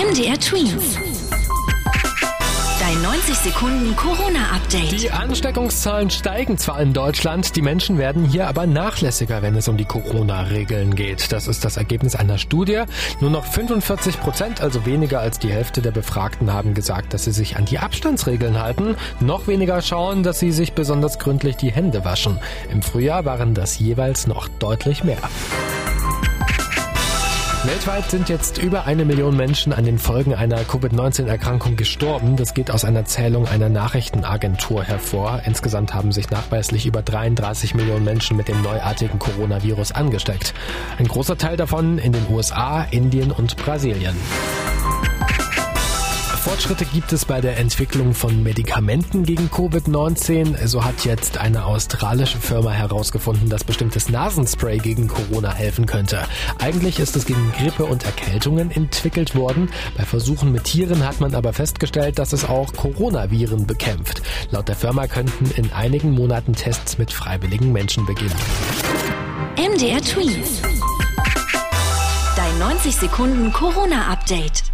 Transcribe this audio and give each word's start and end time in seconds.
MDR 0.00 0.40
Twins. 0.40 0.96
Dein 2.80 3.02
90 3.02 3.34
Sekunden 3.34 3.94
Corona-Update. 3.96 4.98
Die 4.98 5.10
Ansteckungszahlen 5.10 6.08
steigen 6.08 6.56
zwar 6.56 6.80
in 6.80 6.94
Deutschland, 6.94 7.54
die 7.54 7.60
Menschen 7.60 7.98
werden 7.98 8.24
hier 8.24 8.48
aber 8.48 8.66
nachlässiger, 8.66 9.42
wenn 9.42 9.54
es 9.56 9.68
um 9.68 9.76
die 9.76 9.84
Corona-Regeln 9.84 10.94
geht. 10.94 11.32
Das 11.32 11.46
ist 11.46 11.66
das 11.66 11.76
Ergebnis 11.76 12.16
einer 12.16 12.38
Studie. 12.38 12.84
Nur 13.20 13.28
noch 13.28 13.44
45 13.44 14.20
Prozent, 14.20 14.62
also 14.62 14.86
weniger 14.86 15.20
als 15.20 15.38
die 15.38 15.52
Hälfte 15.52 15.82
der 15.82 15.90
Befragten, 15.90 16.50
haben 16.50 16.72
gesagt, 16.72 17.12
dass 17.12 17.24
sie 17.24 17.32
sich 17.32 17.58
an 17.58 17.66
die 17.66 17.78
Abstandsregeln 17.78 18.58
halten. 18.58 18.96
Noch 19.20 19.48
weniger 19.48 19.82
schauen, 19.82 20.22
dass 20.22 20.38
sie 20.38 20.52
sich 20.52 20.72
besonders 20.72 21.18
gründlich 21.18 21.56
die 21.56 21.72
Hände 21.72 22.06
waschen. 22.06 22.38
Im 22.72 22.80
Frühjahr 22.80 23.26
waren 23.26 23.52
das 23.52 23.78
jeweils 23.78 24.26
noch 24.26 24.48
deutlich 24.48 25.04
mehr. 25.04 25.20
Weltweit 27.64 28.10
sind 28.10 28.30
jetzt 28.30 28.56
über 28.56 28.86
eine 28.86 29.04
Million 29.04 29.36
Menschen 29.36 29.74
an 29.74 29.84
den 29.84 29.98
Folgen 29.98 30.34
einer 30.34 30.64
Covid-19-Erkrankung 30.64 31.76
gestorben. 31.76 32.36
Das 32.36 32.54
geht 32.54 32.70
aus 32.70 32.86
einer 32.86 33.04
Zählung 33.04 33.46
einer 33.46 33.68
Nachrichtenagentur 33.68 34.82
hervor. 34.82 35.42
Insgesamt 35.44 35.92
haben 35.92 36.10
sich 36.10 36.30
nachweislich 36.30 36.86
über 36.86 37.02
33 37.02 37.74
Millionen 37.74 38.04
Menschen 38.04 38.38
mit 38.38 38.48
dem 38.48 38.62
neuartigen 38.62 39.18
Coronavirus 39.18 39.92
angesteckt. 39.92 40.54
Ein 40.96 41.06
großer 41.06 41.36
Teil 41.36 41.58
davon 41.58 41.98
in 41.98 42.12
den 42.12 42.26
USA, 42.30 42.82
Indien 42.90 43.30
und 43.30 43.58
Brasilien. 43.58 44.16
Fortschritte 46.60 46.84
gibt 46.92 47.10
es 47.14 47.24
bei 47.24 47.40
der 47.40 47.56
Entwicklung 47.56 48.12
von 48.12 48.42
Medikamenten 48.42 49.24
gegen 49.24 49.48
Covid-19. 49.48 50.66
So 50.66 50.84
hat 50.84 51.06
jetzt 51.06 51.38
eine 51.38 51.64
australische 51.64 52.36
Firma 52.36 52.70
herausgefunden, 52.70 53.48
dass 53.48 53.64
bestimmtes 53.64 54.10
Nasenspray 54.10 54.76
gegen 54.76 55.08
Corona 55.08 55.54
helfen 55.54 55.86
könnte. 55.86 56.22
Eigentlich 56.58 57.00
ist 57.00 57.16
es 57.16 57.24
gegen 57.24 57.50
Grippe 57.52 57.86
und 57.86 58.04
Erkältungen 58.04 58.70
entwickelt 58.70 59.34
worden. 59.34 59.70
Bei 59.96 60.04
Versuchen 60.04 60.52
mit 60.52 60.64
Tieren 60.64 61.06
hat 61.06 61.18
man 61.18 61.34
aber 61.34 61.54
festgestellt, 61.54 62.18
dass 62.18 62.34
es 62.34 62.44
auch 62.44 62.74
Coronaviren 62.74 63.66
bekämpft. 63.66 64.20
Laut 64.50 64.68
der 64.68 64.76
Firma 64.76 65.06
könnten 65.06 65.50
in 65.52 65.72
einigen 65.72 66.10
Monaten 66.10 66.52
Tests 66.52 66.98
mit 66.98 67.10
freiwilligen 67.10 67.72
Menschen 67.72 68.04
beginnen. 68.04 68.36
MDR 69.56 70.02
Twins. 70.02 70.60
Dein 72.36 72.58
90 72.58 72.96
Sekunden 72.96 73.50
Corona-Update. 73.50 74.69